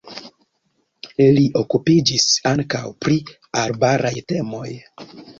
Li 1.33 1.43
okupiĝis 1.59 2.25
ankaŭ 2.51 2.81
pri 3.05 3.17
arbaraj 3.65 4.13
temoj. 4.33 4.65